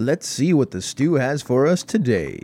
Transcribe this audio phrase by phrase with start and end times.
[0.00, 2.38] Let's see what the stew has for us today.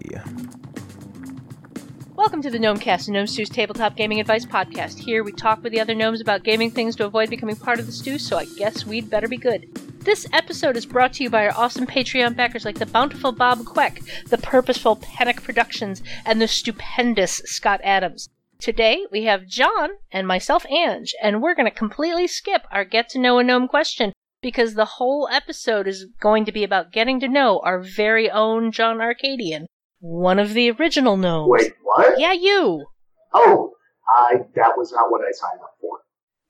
[2.16, 4.98] Welcome to the Gnomecast, Gnome Stew's tabletop gaming advice podcast.
[4.98, 7.86] Here we talk with the other gnomes about gaming things to avoid becoming part of
[7.86, 9.72] the stew, so I guess we'd better be good.
[10.00, 13.60] This episode is brought to you by our awesome Patreon backers like the bountiful Bob
[13.60, 18.30] Queck, the purposeful Panic Productions, and the stupendous Scott Adams.
[18.58, 23.08] Today we have John and myself, Ange, and we're going to completely skip our get
[23.10, 24.12] to know a gnome question
[24.44, 28.70] because the whole episode is going to be about getting to know our very own
[28.70, 29.66] John Arcadian,
[30.00, 31.48] one of the original gnomes.
[31.48, 32.20] Wait, what?
[32.20, 32.84] Yeah, you.
[33.32, 33.72] Oh,
[34.06, 36.00] I that was not what I signed up for.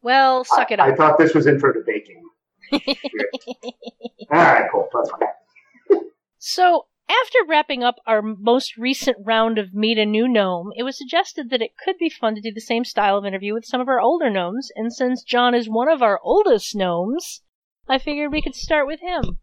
[0.03, 0.89] Well, suck I, it up.
[0.89, 2.21] I thought this was intro to baking.
[2.73, 2.81] All
[4.33, 4.89] right, cool.
[4.93, 6.01] That's fine.
[6.39, 10.99] So, after wrapping up our most recent round of Meet a New Gnome, it was
[10.99, 13.81] suggested that it could be fun to do the same style of interview with some
[13.81, 17.43] of our older gnomes, and since John is one of our oldest gnomes,
[17.89, 19.39] I figured we could start with him.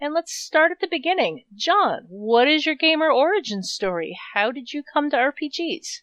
[0.00, 1.44] And let's start at the beginning.
[1.54, 4.18] John, what is your gamer origin story?
[4.34, 6.00] How did you come to RPGs?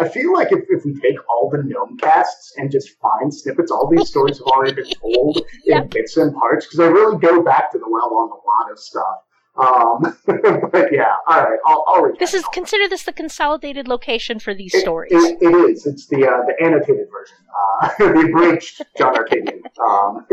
[0.00, 3.70] I feel like if, if we take all the gnome casts and just find snippets,
[3.70, 5.82] all these stories have already been told Yep.
[5.82, 8.72] in bits and parts because I really go back to the well on a lot
[8.72, 9.16] of stuff.
[9.54, 10.16] Um,
[10.72, 14.52] but yeah, all right, I'll, I'll recap This is consider this the consolidated location for
[14.54, 15.12] these It- stories.
[15.12, 15.86] It, it is.
[15.86, 17.36] It's the uh, the annotated version,
[17.82, 19.62] uh, the abridged John Arcadian.
[19.86, 20.26] Um,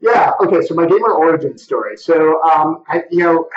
[0.00, 0.32] yeah.
[0.40, 0.62] Okay.
[0.62, 1.96] So my gamer origin story.
[1.96, 3.48] So um, I, you know,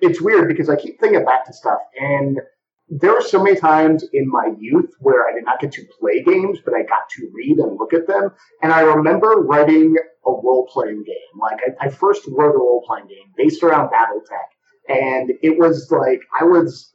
[0.00, 2.40] it's weird because I keep thinking back to stuff, and
[2.88, 6.22] there were so many times in my youth where I did not get to play
[6.22, 8.30] games, but I got to read and look at them.
[8.62, 11.40] And I remember writing a role playing game.
[11.40, 15.90] Like I, I first wrote a role playing game based around BattleTech, and it was
[15.90, 16.92] like I was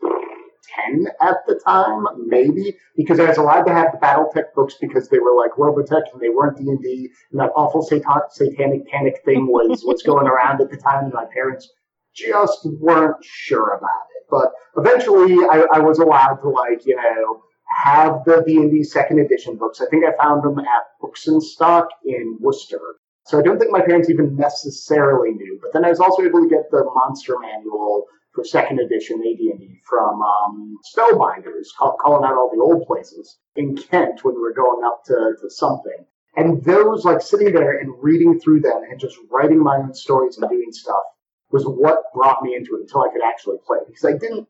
[0.75, 5.09] 10 at the time, maybe, because I was allowed to have the BattleTech books because
[5.09, 9.47] they were like Robotech and they weren't D&D, and that awful satan- satanic panic thing
[9.47, 11.69] was what's going around at the time, and my parents
[12.15, 14.25] just weren't sure about it.
[14.29, 17.41] But eventually I, I was allowed to, like, you know,
[17.83, 19.81] have the D&D second edition books.
[19.81, 22.79] I think I found them at Books and Stock in Worcester.
[23.25, 25.59] So I don't think my parents even necessarily knew.
[25.61, 28.05] But then I was also able to get the Monster Manual
[28.39, 33.75] for second edition AD&D from um, Spellbinders, call, calling out all the old places in
[33.75, 36.05] Kent when we were going up to, to something.
[36.35, 40.37] And those, like sitting there and reading through them and just writing my own stories
[40.37, 41.03] and doing stuff
[41.51, 43.79] was what brought me into it until I could actually play.
[43.85, 44.47] Because I didn't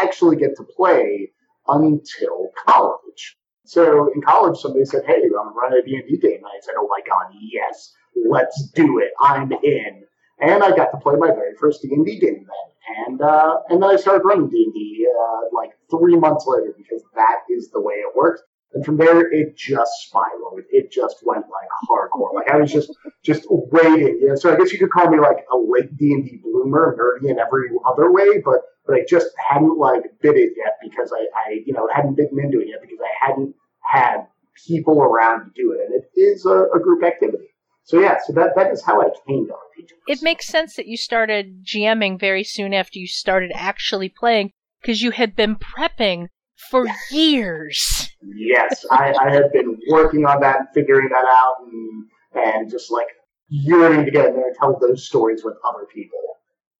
[0.00, 1.32] actually get to play
[1.66, 3.36] until college.
[3.64, 6.86] So in college, somebody said, "Hey, I'm running a D&D game," and I said, "Oh
[6.88, 7.92] my god, yes,
[8.28, 9.10] let's do it!
[9.20, 10.04] I'm in."
[10.40, 13.90] And I got to play my very first D&D game then, and uh, and then
[13.90, 18.14] I started running D&D uh, like three months later because that is the way it
[18.14, 18.42] works.
[18.74, 20.60] And from there, it just spiraled.
[20.70, 22.34] It just went like hardcore.
[22.34, 22.92] Like I was just
[23.24, 24.20] just waiting.
[24.22, 24.34] Know?
[24.34, 27.30] So I guess you could call me like a late D and D bloomer, nerdy
[27.30, 31.26] in every other way, but but I just hadn't like bit it yet because I,
[31.34, 34.26] I you know hadn't bitten into it yet because I hadn't had
[34.66, 37.48] people around to do it, and it is a, a group activity.
[37.86, 39.90] So yeah, so that that is how I came to RPGs.
[40.08, 44.50] It makes sense that you started GMing very soon after you started actually playing
[44.82, 46.26] because you had been prepping
[46.68, 48.10] for years.
[48.34, 52.90] Yes, I, I have been working on that and figuring that out and, and just
[52.90, 53.06] like
[53.48, 56.18] yearning to get in there and tell those stories with other people.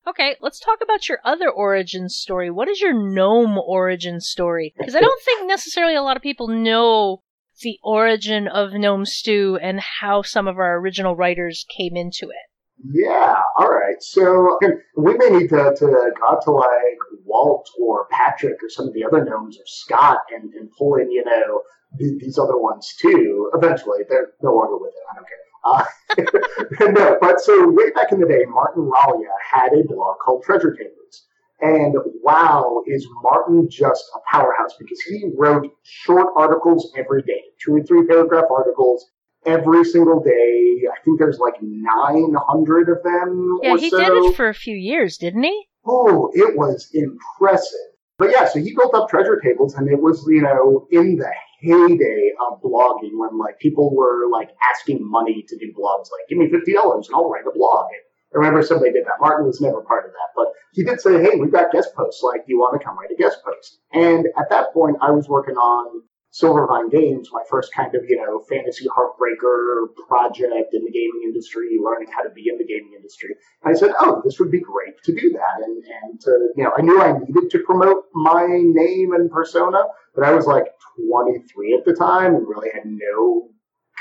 [0.08, 2.50] Okay, let's talk about your other origin story.
[2.50, 4.74] What is your gnome origin story?
[4.76, 7.22] Because I don't think necessarily a lot of people know
[7.62, 12.46] the origin of Gnome Stew and how some of our original writers came into it.
[12.92, 14.00] Yeah, all right.
[14.00, 14.58] So
[14.96, 19.04] we may need to, to go to like Walt or Patrick or some of the
[19.04, 21.62] other gnomes or Scott and, and pull in, you know,
[21.98, 23.50] these other ones too.
[23.54, 25.04] Eventually, they're no longer with it.
[25.10, 25.38] I don't care.
[25.66, 30.44] Uh, no, but so way back in the day, Martin Ralya had a blog called
[30.44, 31.25] Treasure Tables.
[31.60, 37.76] And wow, is Martin just a powerhouse because he wrote short articles every day, two
[37.76, 39.06] or three paragraph articles
[39.46, 40.82] every single day.
[40.92, 43.58] I think there's like 900 of them.
[43.62, 43.98] Yeah, he so.
[43.98, 45.66] did it for a few years, didn't he?
[45.86, 47.78] Oh, it was impressive.
[48.18, 51.32] But yeah, so he built up treasure tables, and it was, you know, in the
[51.60, 56.38] heyday of blogging when like people were like asking money to do blogs, like give
[56.38, 57.86] me fifty dollars and I'll write a blog.
[57.92, 58.02] And
[58.34, 59.20] I remember somebody did that.
[59.20, 60.45] Martin was never part of that, but
[60.76, 62.22] he did say, "Hey, we've got guest posts.
[62.22, 65.10] Like, do you want to come write a guest post?" And at that point, I
[65.10, 66.02] was working on
[66.36, 71.78] Silvervine Games, my first kind of, you know, fantasy heartbreaker project in the gaming industry,
[71.82, 73.30] learning how to be in the gaming industry.
[73.62, 75.64] And I said, oh, this would be great to do that.
[75.64, 79.84] And, and to, you know, I knew I needed to promote my name and persona,
[80.14, 80.66] but I was like
[81.08, 83.48] 23 at the time and really had no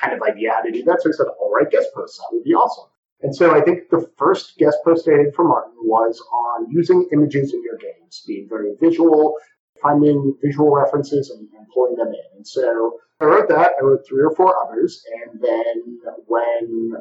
[0.01, 1.01] kind of idea how to do that.
[1.01, 2.89] So I said, all right, guest posts, that would be awesome.
[3.25, 7.10] And so I think the first guest post I did for Martin was on using
[7.12, 9.33] images in your games, being very visual,
[9.81, 12.38] finding visual references and, and pulling them in.
[12.38, 13.72] And so I wrote that.
[13.81, 15.01] I wrote three or four others.
[15.24, 16.94] And then when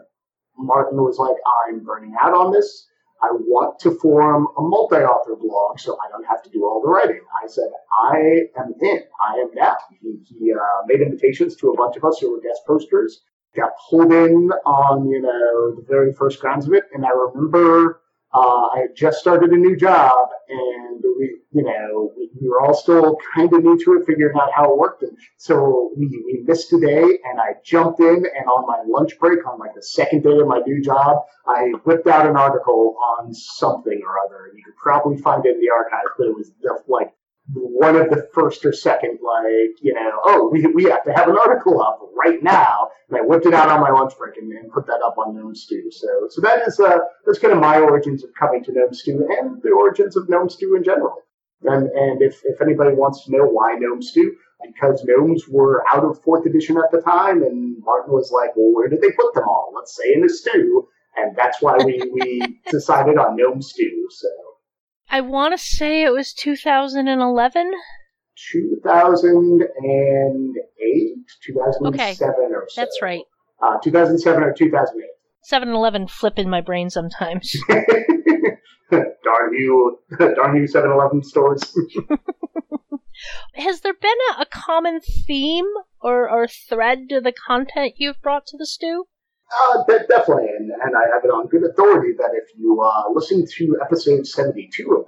[0.56, 1.37] Martin was like,
[1.69, 2.88] I'm burning out on this,
[3.23, 6.88] I want to form a multi-author blog so I don't have to do all the
[6.88, 7.20] writing.
[7.43, 7.69] I said,
[8.03, 8.17] I
[8.59, 9.00] am in.
[9.20, 9.77] I am down.
[10.00, 13.20] He, he uh, made invitations to a bunch of us who were guest posters,
[13.55, 16.85] got pulled in on, you know, the very first grounds of it.
[16.93, 18.01] And I remember
[18.35, 22.61] uh, I had just started a new job and we, you know, we, we were
[22.61, 25.05] all still kind of new to it, figuring out how it worked.
[25.05, 29.19] And so we, we missed a day and I jumped in and on my lunch
[29.21, 32.97] break, on like the second day of my new job, I whipped out an article
[33.19, 34.53] on something or other.
[34.56, 36.51] You could probably find it in the archives, but it was
[36.89, 37.12] like
[37.52, 41.29] one of the first or second, like, you know, oh, we, we have to have
[41.29, 42.88] an article up right now.
[43.08, 45.37] And I whipped it out on my lunch break and, and put that up on
[45.37, 45.91] Gnome Stew.
[45.91, 49.29] So, so that is, uh, that's kind of my origins of coming to Gnome Stew
[49.38, 51.17] and the origins of Gnome Stew in general.
[51.62, 56.05] And, and if, if anybody wants to know why Gnome Stew, because gnomes were out
[56.05, 59.35] of fourth edition at the time, and Martin was like, well, where did they put
[59.35, 59.73] them all?
[59.75, 60.88] Let's say in a stew.
[61.17, 64.08] And that's why we, we decided on Gnome Stew.
[64.11, 64.29] So.
[65.14, 67.70] I want to say it was 2011.
[68.50, 71.14] 2008,
[71.46, 72.16] 2007 Okay,
[72.52, 72.81] or so.
[72.81, 73.22] That's right.
[73.62, 75.08] Uh, 2007 or 2008.
[75.44, 77.56] 7 Eleven flip in my brain sometimes.
[77.69, 81.62] darn you, darn you 7-Eleven stores.
[83.55, 85.69] Has there been a, a common theme
[86.00, 89.06] or, or thread to the content you've brought to the stew?
[89.55, 93.46] Uh, definitely, and, and I have it on good authority that if you uh, listen
[93.46, 95.04] to episode 72 of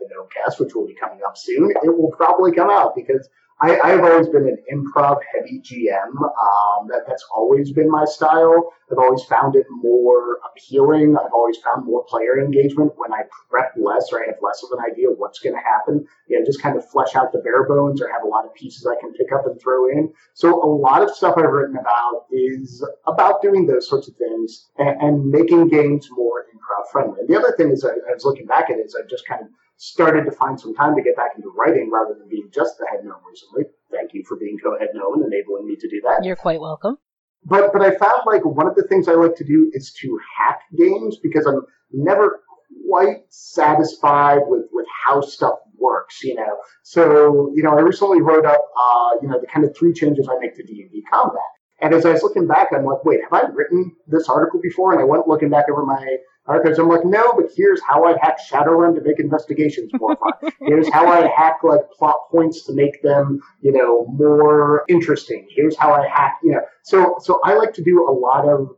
[0.47, 3.29] Gnomecast, which will be coming up soon, it will probably come out because
[3.59, 6.11] I, I've always been an improv heavy GM.
[6.13, 8.71] Um, that, that's always been my style.
[8.93, 11.17] I've always found it more appealing.
[11.17, 14.79] I've always found more player engagement when I prep less or I have less of
[14.79, 16.07] an idea of what's going to happen.
[16.29, 18.55] You know, just kind of flesh out the bare bones or have a lot of
[18.55, 20.13] pieces I can pick up and throw in.
[20.35, 24.69] So a lot of stuff I've written about is about doing those sorts of things
[24.77, 27.21] and, and making games more improv friendly.
[27.21, 29.27] And The other thing is I, I was looking back at it is I've just
[29.27, 32.49] kind of started to find some time to get back into writing rather than being
[32.53, 33.65] just the head gnome recently.
[33.91, 36.25] Thank you for being co-head gnome and enabling me to do that.
[36.25, 36.99] You're quite welcome.
[37.45, 40.19] But but I found like one of the things I like to do is to
[40.37, 41.63] hack games because I'm
[41.93, 42.41] never
[42.89, 46.57] quite satisfied with with how stuff works, you know.
[46.83, 50.29] So you know, I recently wrote up uh, you know the kind of three changes
[50.29, 51.43] I make to D and D combat.
[51.81, 54.93] And as I was looking back, I'm like, wait, have I written this article before?
[54.93, 56.17] And I went looking back over my
[56.47, 56.79] archives.
[56.79, 60.53] I'm like, no, but here's how I hack Shadowrun to make investigations more fun.
[60.61, 65.47] here's how I hack like plot points to make them, you know, more interesting.
[65.51, 66.61] Here's how I hack, you know.
[66.85, 68.69] So, so I like to do a lot of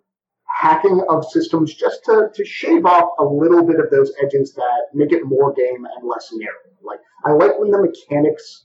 [0.58, 4.86] hacking of systems just to, to shave off a little bit of those edges that
[4.94, 6.78] make it more game and less narrative.
[6.82, 8.64] Like, I like when the mechanics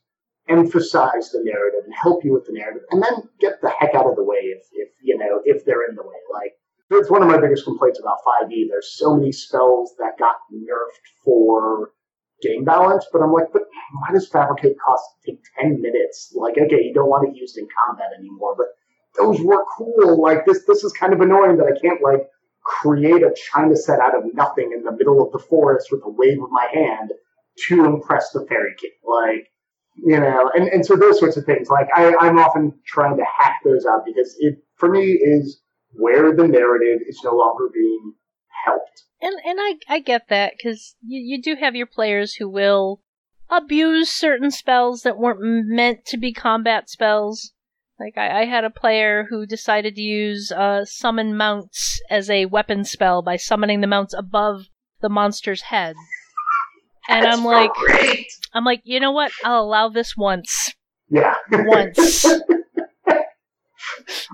[0.50, 4.08] emphasize the narrative and help you with the narrative and then get the heck out
[4.08, 6.20] of the way if, if you know, if they're in the way.
[6.34, 6.54] Like,
[6.96, 8.66] it's one of my biggest complaints about 5e.
[8.70, 11.92] There's so many spells that got nerfed for
[12.42, 13.64] game balance, but I'm like, but
[13.94, 16.34] why does fabricate cost take 10 minutes?
[16.36, 18.68] Like, okay, you don't want it used in combat anymore, but
[19.18, 20.22] those were cool.
[20.22, 22.28] Like this, this is kind of annoying that I can't like
[22.64, 26.10] create a China set out of nothing in the middle of the forest with a
[26.10, 27.12] wave of my hand
[27.68, 28.92] to impress the fairy king.
[29.06, 29.48] Like,
[29.96, 31.70] you know, and, and so those sorts of things.
[31.70, 35.62] Like I, I'm often trying to hack those out because it, for me, is
[35.94, 38.14] where the narrative is no longer being
[38.66, 39.04] helped.
[39.22, 43.02] And and I I get that because you you do have your players who will
[43.50, 47.52] abuse certain spells that weren't meant to be combat spells.
[48.00, 52.46] Like I, I had a player who decided to use uh, summon mounts as a
[52.48, 54.66] weapon spell by summoning the mounts above
[55.02, 55.96] the monster's head.
[57.08, 58.28] And That's I'm like, great.
[58.54, 59.32] I'm like, you know what?
[59.44, 60.74] I'll allow this once.
[61.10, 61.36] Yeah.
[61.52, 62.26] Once.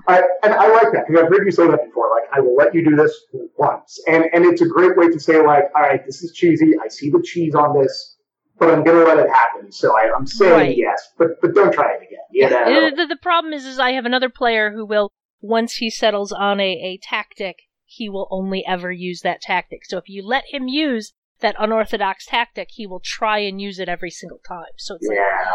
[0.06, 2.10] I, and I like that because I've heard you say that before.
[2.10, 3.12] Like, I will let you do this
[3.56, 6.72] once, and and it's a great way to say like, all right, this is cheesy.
[6.82, 8.16] I see the cheese on this,
[8.58, 9.72] but I'm gonna let it happen.
[9.72, 10.76] So I, I'm saying Right.
[10.76, 12.20] yes, but but don't try it again.
[12.30, 12.90] You know?
[12.96, 16.60] The, the problem is, is I have another player who will, once he settles on
[16.60, 19.84] a, a tactic, he will only ever use that tactic.
[19.84, 23.88] So if you let him use that unorthodox tactic, he will try and use it
[23.88, 24.72] every single time.
[24.76, 25.54] So it's like, Yeah.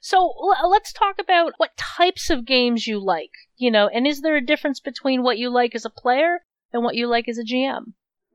[0.00, 3.32] so l- let's talk about what types of games you like.
[3.56, 6.40] You know, and is there a difference between what you like as a player
[6.72, 7.92] and what you like as a GM?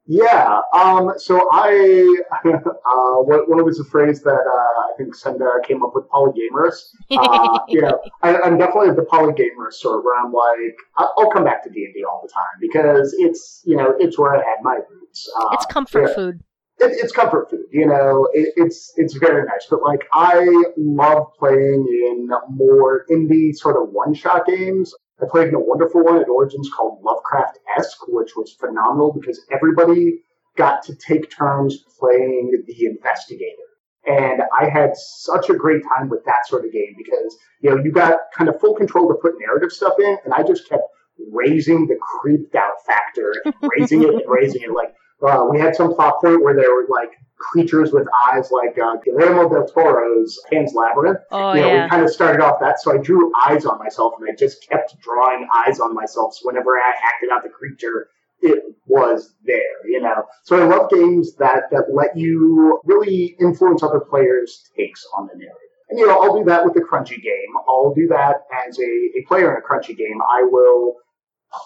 [0.08, 0.62] Yeah.
[0.74, 5.84] Um, so I, uh, what, what was the phrase that uh, I think Senda came
[5.84, 6.06] up with?
[6.10, 6.96] Polygamers.
[7.12, 7.92] Uh, yeah,
[8.22, 11.94] I, am definitely the polygamorous sort where I'm like, I'll come back to D and
[11.94, 15.30] D all the time because it's you know it's where I had my roots.
[15.36, 16.16] Uh, it's comfort yeah.
[16.16, 16.44] food.
[16.80, 18.28] It, it's comfort food, you know.
[18.34, 20.46] It, it's it's very nice, but like I
[20.78, 24.94] love playing in more indie sort of one shot games.
[25.22, 29.40] I played in a wonderful one at Origins called Lovecraft Esque, which was phenomenal because
[29.50, 30.20] everybody
[30.58, 33.62] got to take turns playing the investigator.
[34.08, 37.84] And I had such a great time with that sort of game because, you know,
[37.84, 40.84] you got kind of full control to put narrative stuff in, and I just kept
[41.32, 44.72] raising the creeped out factor, raising it and raising it.
[44.72, 44.94] Like,
[45.28, 48.96] uh, we had some plot point where there were like creatures with eyes like uh,
[49.04, 51.20] Guillermo del Toro's Pan's Labyrinth.
[51.32, 51.84] Oh, you know, yeah.
[51.84, 54.68] we kind of started off that, so I drew eyes on myself, and I just
[54.68, 56.36] kept drawing eyes on myself.
[56.36, 58.10] So whenever I acted out the creature,
[58.42, 60.24] it was there, you know.
[60.44, 65.38] So I love games that that let you really influence other players' takes on the
[65.38, 65.62] narrative.
[65.90, 67.52] And you know, I'll do that with the crunchy game.
[67.70, 70.20] I'll do that as a, a player in a crunchy game.
[70.30, 70.96] I will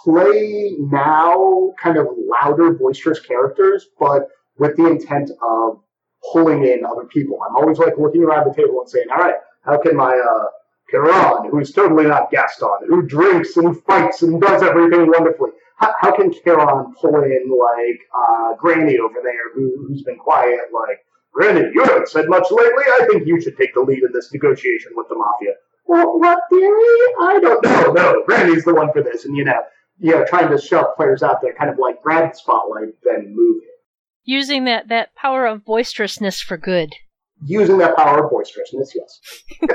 [0.03, 4.27] play now kind of louder, boisterous characters, but
[4.57, 5.81] with the intent of
[6.31, 7.39] pulling in other people.
[7.47, 10.45] I'm always like looking around the table and saying, all right, how can my uh,
[10.93, 16.15] Kiran, who's totally not Gaston, who drinks and fights and does everything wonderfully, how, how
[16.15, 20.99] can Kiran pull in like uh, Granny over there, who, who's been quiet, like,
[21.31, 22.83] Granny, you haven't said much lately.
[22.83, 25.53] I think you should take the lead in this negotiation with the mafia.
[25.85, 26.97] Well, what theory?
[27.21, 27.93] I don't know.
[27.93, 29.61] No, Granny's the one for this, and you know,
[29.99, 33.33] you know, trying to shove players out there, kind of like grab the spotlight, then
[33.35, 33.69] move it
[34.29, 36.93] using that that power of boisterousness for good.
[37.43, 39.19] Using that power of boisterousness, yes.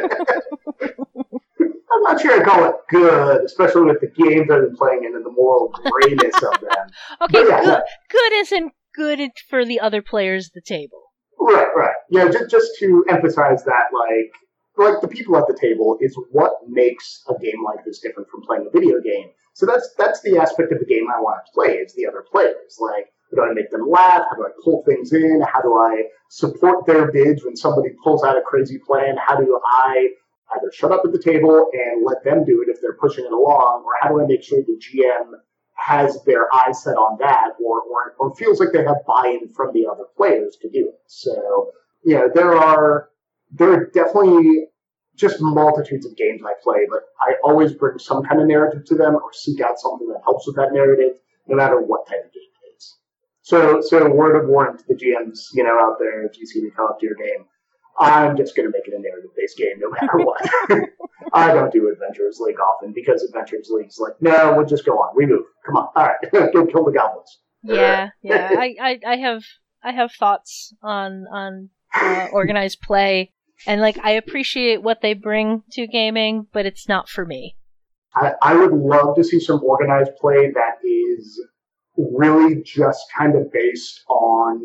[1.93, 5.15] I'm not sure I call it good, especially with the games I've been playing in
[5.15, 6.71] and the moral grayness of them.
[7.23, 7.81] Okay, yeah, good, yeah.
[8.11, 11.01] good isn't good for the other players at the table.
[11.41, 11.95] Right, right.
[12.11, 14.33] Yeah, just just to emphasize that, like,
[14.77, 18.43] like the people at the table is what makes a game like this different from
[18.43, 19.31] playing a video game.
[19.55, 22.25] So that's that's the aspect of the game I want to play is the other
[22.31, 22.79] players.
[22.79, 24.23] Like how do I make them laugh?
[24.31, 25.43] How do I pull things in?
[25.53, 29.17] How do I support their bids when somebody pulls out a crazy plan?
[29.17, 30.11] How do I
[30.57, 33.33] either shut up at the table and let them do it if they're pushing it
[33.33, 35.33] along, or how do I make sure the GM
[35.75, 39.73] has their eyes set on that, or, or, or feels like they have buy-in from
[39.73, 41.01] the other players to do it?
[41.07, 41.73] So,
[42.05, 43.09] you know, there are
[43.53, 44.67] there are definitely
[45.17, 48.95] just multitudes of games I play, but I always bring some kind of narrative to
[48.95, 52.33] them or seek out something that helps with that narrative, no matter what type of
[52.33, 52.43] game.
[52.43, 52.97] It is.
[53.43, 56.63] So, so word of warning to the GMs, you know, out there, if you see
[56.63, 57.47] me come up to your game,
[57.99, 60.91] I'm just going to make it a narrative-based game, no matter what.
[61.33, 65.15] I don't do Adventurers League often because Adventurers League's like, no, we'll just go on.
[65.17, 65.45] We move.
[65.65, 65.89] Come on.
[65.95, 67.39] All right, go kill the goblins.
[67.63, 68.51] Yeah, yeah.
[68.59, 69.45] I, I, I have,
[69.83, 73.33] I have thoughts on on uh, organized play,
[73.67, 77.57] and like I appreciate what they bring to gaming, but it's not for me.
[78.15, 81.41] I, I would love to see some organized play that is
[81.97, 84.61] really just kind of based on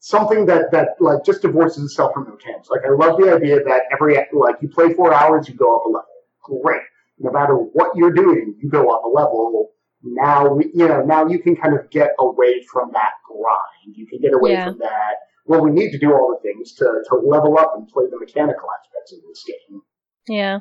[0.00, 2.68] something that that like just divorces itself from mechanics.
[2.70, 5.84] Like I love the idea that every like you play four hours, you go up
[5.84, 6.62] a level.
[6.62, 6.82] Great.
[7.18, 9.70] No matter what you're doing, you go up a level.
[10.02, 13.96] Now we, you know, now you can kind of get away from that grind.
[13.96, 14.66] You can get away yeah.
[14.66, 15.16] from that.
[15.48, 18.18] Well, we need to do all the things to to level up and play the
[18.18, 19.80] mechanical aspects of this game.
[20.28, 20.60] Yeah.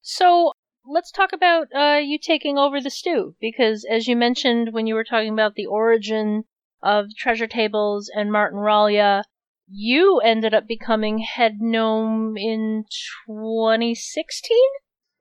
[0.00, 0.52] So
[0.86, 4.94] let's talk about uh, you taking over the stew because, as you mentioned when you
[4.94, 6.44] were talking about the origin
[6.82, 9.24] of Treasure Tables and Martin Ralya,
[9.68, 12.84] you ended up becoming head gnome in
[13.26, 14.56] 2016.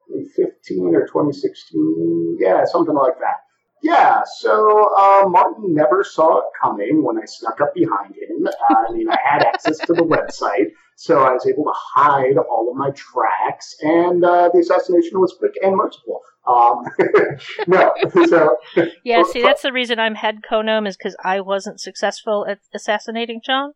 [0.07, 3.47] 2015 or 2016, yeah, something like that.
[3.84, 8.48] Yeah, so uh, Martin never saw it coming when I snuck up behind him.
[8.69, 12.69] I mean, I had access to the website, so I was able to hide all
[12.72, 16.22] of my tracks, and uh, the assassination was quick and merciful.
[16.48, 16.86] Um,
[17.67, 17.93] no,
[18.27, 18.57] so
[19.03, 19.22] yeah.
[19.24, 23.74] See, that's the reason I'm head Conum is because I wasn't successful at assassinating John.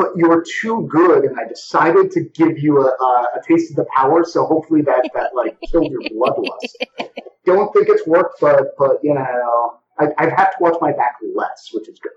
[0.00, 3.76] But you were too good, and I decided to give you a, a, taste of
[3.76, 4.24] the power.
[4.24, 6.72] So hopefully that that like killed your bloodlust.
[7.44, 11.16] Don't think it's worked, but but you know, I, I've had to watch my back
[11.34, 12.12] less, which is good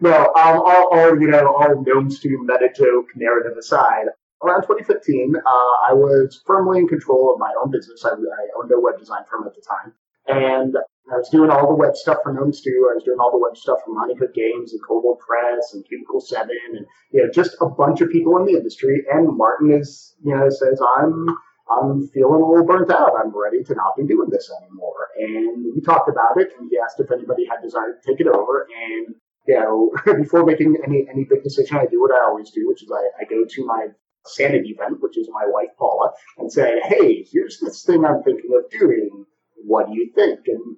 [0.00, 4.06] no, um, all, all, you know, all gnome stew meta joke narrative aside,
[4.42, 5.40] around 2015, uh,
[5.88, 8.04] I was firmly in control of my own business.
[8.04, 8.14] I, I,
[8.58, 9.92] owned a web design firm at the time,
[10.26, 10.76] and
[11.12, 12.88] I was doing all the web stuff for Gnome Stew.
[12.90, 16.20] I was doing all the web stuff for Cook Games and Kobold Press and Cubicle
[16.20, 19.04] Seven, and you know, just a bunch of people in the industry.
[19.12, 21.26] And Martin is, you know, says I'm
[21.70, 23.12] I'm feeling a little burnt out.
[23.18, 25.08] I'm ready to not be doing this anymore.
[25.18, 28.26] And we talked about it, and he asked if anybody had desire to take it
[28.26, 28.66] over.
[28.66, 29.14] And
[29.46, 32.82] you know, before making any any big decision, I do what I always do, which
[32.82, 33.88] is I, I go to my
[34.24, 38.50] sanity event, which is my wife Paula, and say, "Hey, here's this thing I'm thinking
[38.58, 39.24] of doing.
[39.64, 40.76] What do you think?" And,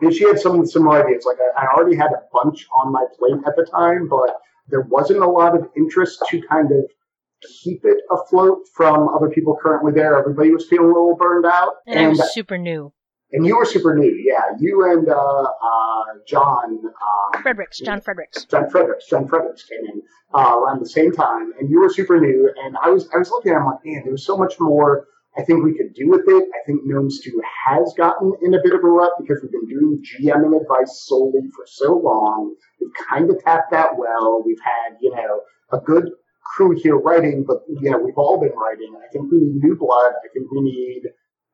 [0.00, 1.24] and she had some some ideas.
[1.26, 4.36] Like I, I already had a bunch on my plate at the time, but
[4.68, 6.84] there wasn't a lot of interest to kind of
[7.62, 10.18] keep it afloat from other people currently there.
[10.18, 12.92] Everybody was feeling a little burned out, and, and I'm super new.
[13.30, 14.56] And you were super new, yeah.
[14.58, 20.02] You and uh, uh, John um, Fredericks, John Fredericks, John Fredericks, John Fredericks came in
[20.34, 22.50] uh, around the same time, and you were super new.
[22.64, 25.06] And I was, I was looking at him like, man, there was so much more
[25.38, 26.44] I think we could do with it.
[26.52, 29.68] I think Gnome Stew has gotten in a bit of a rut because we've been
[29.68, 32.56] doing GMing advice solely for so long.
[32.80, 34.42] We've kind of tapped that well.
[34.44, 35.40] We've had, you know,
[35.72, 36.10] a good
[36.44, 38.94] crew here writing, but you know, we've all been writing.
[38.96, 40.12] I think we need new blood.
[40.24, 41.02] I think we need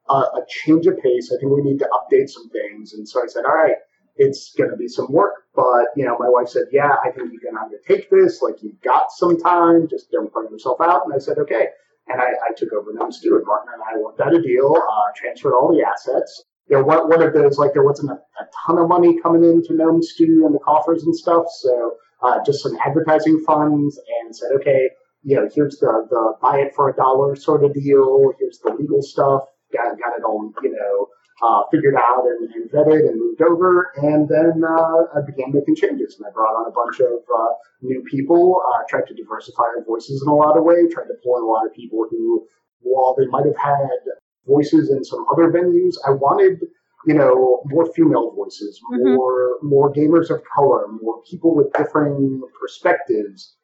[0.09, 1.31] uh, a change of pace.
[1.31, 2.95] I think we need to update some things.
[2.95, 3.77] And so I said, all right,
[4.17, 5.35] it's going to be some work.
[5.55, 8.41] But, you know, my wife said, yeah, I think you can undertake this.
[8.41, 9.89] Like, you've got some time.
[9.89, 11.03] Just don't burn yourself out.
[11.05, 11.69] And I said, okay.
[12.09, 13.37] And I, I took over Gnome Stew.
[13.37, 16.45] And Martin and I worked out a deal, uh, transferred all the assets.
[16.69, 19.75] There know, one, of those, like, there wasn't a, a ton of money coming into
[19.75, 21.45] Gnome Stew and the coffers and stuff.
[21.61, 21.93] So
[22.23, 24.89] uh, just some advertising funds and said, okay,
[25.23, 28.33] you know, here's the, the buy it for a dollar sort of deal.
[28.39, 29.43] Here's the legal stuff
[29.75, 31.09] got, got it all, you know,
[31.45, 33.93] uh, figured out and, and, vetted and moved over.
[33.97, 36.17] And then uh, I began making changes.
[36.17, 39.85] And I brought on a bunch of uh, new people, uh, tried to diversify our
[39.85, 42.47] voices in a lot of ways, tried to pull in a lot of people who,
[42.81, 44.01] while they might have had
[44.47, 46.61] voices in some other venues, I wanted,
[47.07, 49.15] you know, more female voices, mm-hmm.
[49.15, 53.57] more more gamers of color, more people with differing perspectives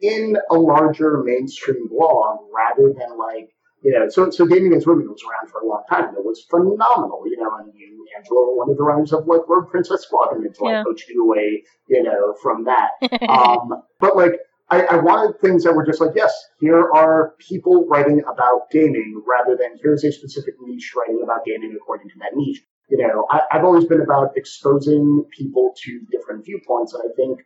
[0.00, 3.50] in a larger mainstream blog rather than like
[3.82, 6.14] you know, so so gaming as women was around for a long time.
[6.16, 7.50] It was phenomenal, you know.
[7.58, 10.80] And you, Angela, one of the runners of like Rogue Princess Squadron until yeah.
[10.80, 12.90] I coached you away, you know, from that.
[13.28, 14.32] um, but like,
[14.70, 19.22] I, I, wanted things that were just like, yes, here are people writing about gaming,
[19.26, 22.60] rather than here's a specific niche writing about gaming according to that niche.
[22.90, 27.40] You know, I, I've always been about exposing people to different viewpoints, and I think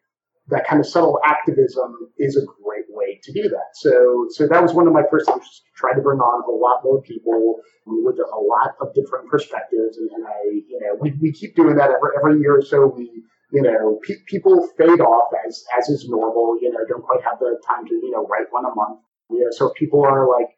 [0.49, 3.70] that kind of subtle activism is a great way to do that.
[3.75, 6.83] So, so that was one of my first things, try to bring on a lot
[6.85, 9.98] more people with a lot of different perspectives.
[9.98, 12.87] And, and I, you know, we, we keep doing that every, every year or so.
[12.87, 17.22] We, you know, pe- people fade off as, as is normal, you know, don't quite
[17.22, 19.00] have the time to, you know, write one a month.
[19.31, 20.48] You know, so people are like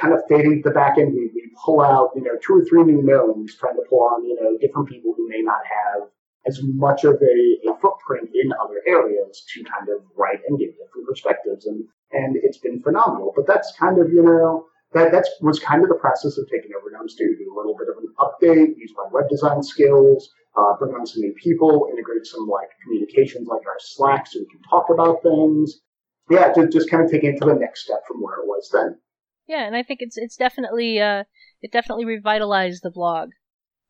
[0.00, 1.14] kind of fading to the back end.
[1.14, 4.24] We, we pull out, you know, two or three new gnomes, trying to pull on,
[4.24, 6.08] you know, different people who may not have
[6.50, 7.36] as much of a,
[7.70, 11.66] a, footprint in other areas to kind of write and give different perspectives.
[11.66, 13.32] And, and it's been phenomenal.
[13.34, 16.72] But that's kind of, you know, that that's, was kind of the process of taking
[16.74, 17.36] over Gnome Stew.
[17.38, 21.06] Do a little bit of an update, use my web design skills, uh, bring on
[21.06, 25.22] some new people, integrate some like communications like our Slack so we can talk about
[25.22, 25.80] things.
[26.28, 28.68] Yeah, just, just kind of taking it to the next step from where it was
[28.72, 28.98] then.
[29.46, 31.24] Yeah, and I think it's it's definitely uh,
[31.62, 33.30] it definitely revitalized the blog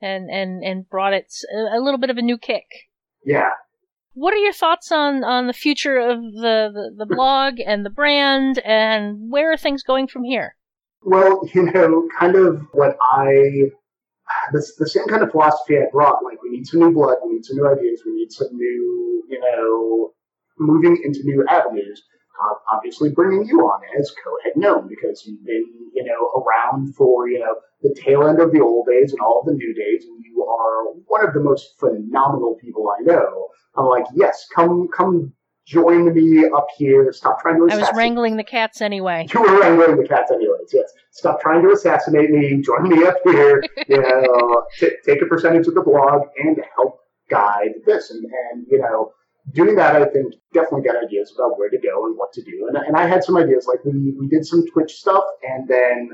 [0.01, 2.67] and and and brought it a little bit of a new kick.
[3.25, 3.51] Yeah.
[4.15, 7.91] What are your thoughts on on the future of the, the, the blog and the
[7.91, 10.57] brand, and where are things going from here?
[11.03, 13.71] Well, you know, kind of what I
[14.53, 16.25] the, the same kind of philosophy I brought.
[16.25, 19.25] Like, we need some new blood, we need some new ideas, we need some new,
[19.29, 20.13] you know,
[20.59, 22.03] moving into new avenues.
[22.43, 27.29] Uh, obviously, bringing you on as co-head gnome because you've been, you know, around for
[27.29, 30.05] you know the tail end of the old days and all of the new days,
[30.05, 33.49] and you are one of the most phenomenal people I know.
[33.77, 35.33] I'm like, yes, come, come
[35.67, 37.13] join me up here.
[37.13, 37.87] Stop trying to assassinate.
[37.87, 39.27] I was wrangling the cats anyway.
[39.33, 40.93] You were wrangling the cats anyways, yes.
[41.13, 42.61] Stop trying to assassinate me.
[42.61, 43.63] Join me up here.
[43.89, 46.99] you know, t- take a percentage of the blog and help
[47.31, 48.11] guide this.
[48.11, 49.13] And, and, you know,
[49.55, 52.69] doing that, I think, definitely got ideas about where to go and what to do.
[52.69, 53.67] And, and I had some ideas.
[53.67, 56.11] Like, we, we did some Twitch stuff, and then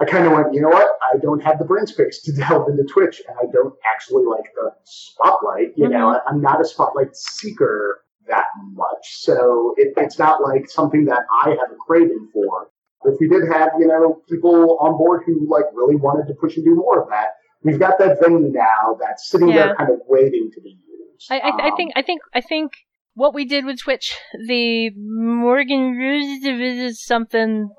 [0.00, 0.88] I kind of went, you know what?
[1.02, 4.52] I don't have the brain space to delve into Twitch, and I don't actually like
[4.54, 5.76] the spotlight.
[5.76, 5.92] You mm-hmm.
[5.92, 11.22] know, I'm not a spotlight seeker that much, so it, it's not like something that
[11.42, 12.70] I have a craving for.
[13.02, 16.34] But if we did have, you know, people on board who like really wanted to
[16.34, 17.28] push and do more of that,
[17.62, 19.66] we've got that venue now that's sitting yeah.
[19.66, 21.30] there, kind of waiting to be used.
[21.30, 22.72] I, I, um, I think, I think, I think
[23.14, 27.70] what we did with Twitch, the Morgan Ruse is something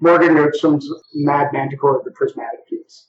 [0.00, 3.08] Morgan Nordstrom's Mad Manticore of the Prismatic piece.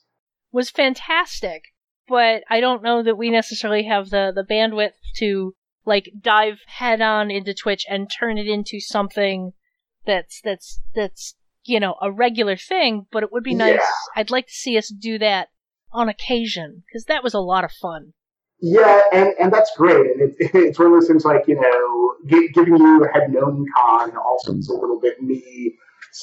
[0.52, 1.64] Was fantastic,
[2.08, 7.00] but I don't know that we necessarily have the, the bandwidth to like dive head
[7.00, 9.52] on into Twitch and turn it into something
[10.06, 11.34] that's that's that's
[11.68, 13.74] you know, a regular thing, but it would be nice.
[13.74, 13.80] Yeah.
[14.16, 15.48] I'd like to see us do that
[15.92, 18.14] on occasion because that was a lot of fun.
[18.60, 20.00] Yeah, and, and that's great.
[20.00, 23.30] And it, it's one of those things like, you know, gi- giving you a head
[23.30, 25.74] known con also is a little bit me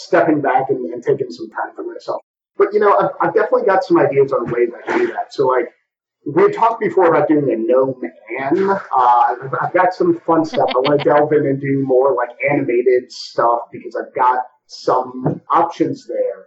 [0.04, 2.22] stepping back and, and taking some time for myself.
[2.58, 5.34] But, you know, I've, I've definitely got some ideas on ways I can do that.
[5.34, 5.66] So, like,
[6.26, 8.70] we talked before about doing a no man.
[8.70, 10.70] uh, I've- I've got some fun stuff.
[10.70, 15.42] I want to delve in and do more like animated stuff because I've got some
[15.50, 16.46] options there.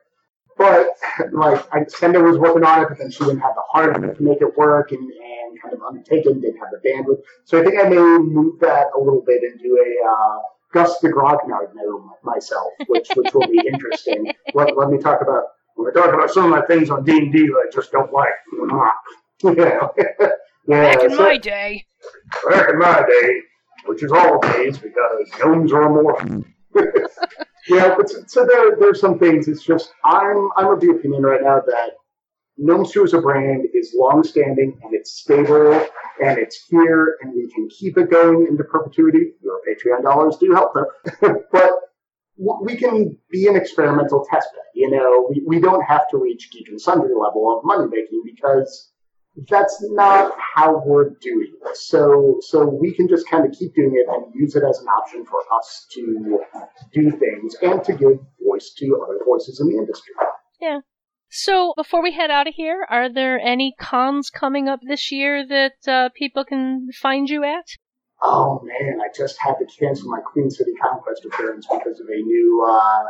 [0.56, 0.88] But
[1.32, 4.22] like I Senda was working on it, but then she didn't have the heart to
[4.22, 7.22] make it work, and, and kind of undertaken, didn't have the bandwidth.
[7.44, 10.38] So I think I may move that a little bit do a uh,
[10.72, 14.32] Gus the Grognard gnome myself, which which will be interesting.
[14.54, 15.44] Let, let me talk about
[15.76, 17.90] let me talk about some of my things on D and D that I just
[17.92, 18.28] don't like.
[19.42, 19.88] yeah,
[20.66, 20.82] yeah.
[20.94, 21.84] Back in so- my day.
[22.50, 23.40] back in my day,
[23.86, 26.44] which is all days because gnomes are amorphous.
[27.68, 29.48] yeah, but so, so there, there's some things.
[29.48, 31.90] It's just I'm I'm of the opinion right now that
[32.58, 35.72] Gnome Stew as a brand is long-standing and it's stable
[36.20, 39.32] and it's here and we can keep it going into perpetuity.
[39.40, 41.70] Your Patreon dollars do help there, but
[42.36, 44.64] we can be an experimental test bed.
[44.74, 48.22] You know, we, we don't have to reach geek and sundry level of money making
[48.24, 48.90] because
[49.48, 51.76] that's not how we're doing it.
[51.76, 54.88] So so we can just kind of keep doing it and use it as an
[54.88, 56.40] option for us to
[56.92, 60.14] do things and to give voice to other voices in the industry.
[61.30, 65.46] So, before we head out of here, are there any cons coming up this year
[65.46, 67.66] that uh, people can find you at?
[68.22, 72.22] Oh man, I just had to cancel my Queen City Conquest appearance because of a
[72.22, 73.04] new uh,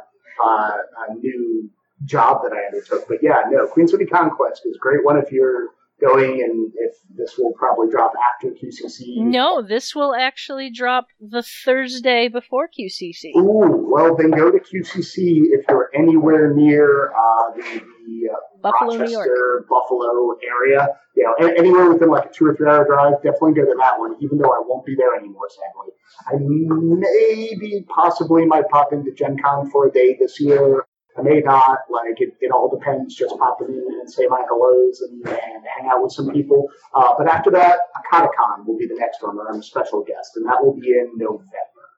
[0.45, 0.77] uh,
[1.09, 1.71] a new
[2.05, 3.09] job that I undertook.
[3.09, 5.69] But yeah, no, Queen City Conquest is great one if you're
[6.01, 9.19] going, and if this will probably drop after QCC.
[9.19, 13.37] No, this will actually drop the Thursday before QCC.
[13.37, 17.63] Ooh, well then go to QCC if you're anywhere near uh, the,
[18.07, 19.69] the uh, Buffalo, New Rochester, York.
[19.69, 20.89] Buffalo area.
[21.17, 23.99] You know, anywhere within like a two or three hour drive, definitely go to that
[23.99, 24.17] one.
[24.21, 25.93] Even though I won't be there anymore, sadly.
[26.27, 30.85] I maybe possibly might pop into Gen Con for a day this year.
[31.19, 31.79] I may not.
[31.91, 33.15] Like it, it all depends.
[33.15, 36.69] Just pop in and say my hellos and, and hang out with some people.
[36.95, 40.37] Uh, but after that, Akatacon will be the next one where I'm a special guest,
[40.37, 41.49] and that will be in November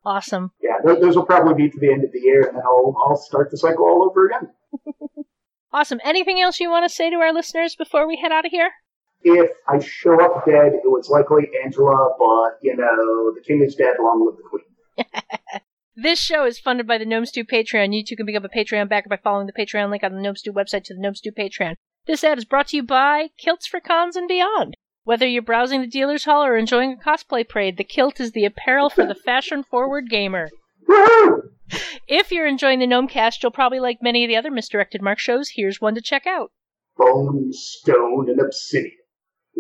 [0.05, 0.51] Awesome.
[0.63, 2.97] yeah, those, those will probably be to the end of the year, and then I'll,
[3.07, 4.49] I'll start the cycle all over again.
[5.73, 6.01] Awesome.
[6.03, 8.71] Anything else you want to say to our listeners before we head out of here?
[9.23, 13.77] If I show up dead, it was likely Angela, but, you know, the king is
[13.77, 15.61] dead, long live the queen.
[16.03, 17.95] This show is funded by the Gnome Stew Patreon.
[17.95, 20.35] You too can become a Patreon backer by following the Patreon link on the Gnome
[20.37, 21.75] Stew website to the Gnome Stew Patreon.
[22.07, 24.79] This ad is brought to you by Kilts for Cons and Beyond.
[25.05, 28.47] Whether you're browsing the dealer's hall or enjoying a cosplay parade, the kilt is the
[28.47, 30.49] apparel for the fashion forward gamer.
[32.09, 35.51] If you're enjoying the Gnomecast, you'll probably like many of the other Misdirected Mark shows.
[35.55, 36.51] Here's one to check out.
[36.97, 38.97] Bone, stone, and obsidian.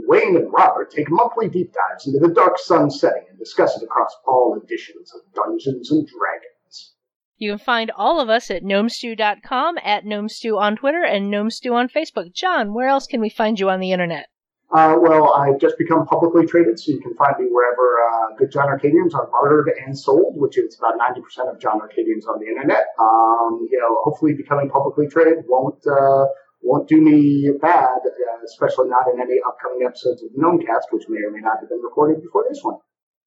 [0.06, 3.84] Wayne and Robert take monthly deep dives into the Dark Sun setting and discuss it
[3.84, 6.94] across all editions of Dungeons and Dragons.
[7.36, 11.88] You can find all of us at gnomestew.com, at gnomestew on Twitter, and gnomestew on
[11.88, 12.34] Facebook.
[12.34, 14.26] John, where else can we find you on the internet?
[14.72, 18.52] Uh, well, I've just become publicly traded, so you can find me wherever uh, good
[18.52, 22.46] John Arcadians are bartered and sold, which is about 90% of John Arcadians on the
[22.46, 22.86] internet.
[23.00, 26.26] Um, you know, hopefully becoming publicly traded won't uh,
[26.62, 31.20] won't do me bad, uh, especially not in any upcoming episodes of Gnomecast, which may
[31.26, 32.76] or may not have been recorded before this one.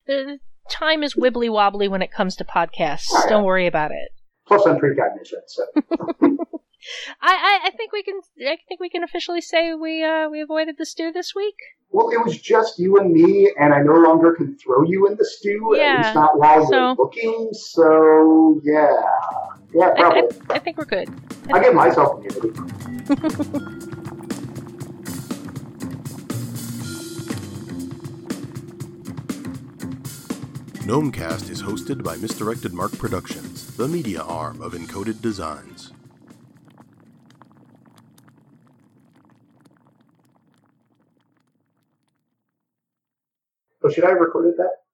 [0.06, 3.08] The time is wibbly wobbly when it comes to podcasts.
[3.30, 4.10] Don't worry about it.
[4.48, 5.64] Plus, I'm precognition, so
[7.22, 10.42] I, I, I think we can I think we can officially say we uh, we
[10.42, 11.56] avoided the stew this week.
[11.92, 15.16] well, it was just you and me, and I no longer can throw you in
[15.16, 17.50] the stew, Yeah, at least not while so- you're looking.
[17.54, 18.92] So yeah,
[19.74, 20.28] yeah, I, I.
[20.52, 21.10] I think we're good.
[21.52, 22.50] I give myself immunity.
[30.84, 35.94] Gnomecast is hosted by Misdirected Mark Productions, the media arm of Encoded Designs.
[43.82, 44.83] Oh, should I have recorded that?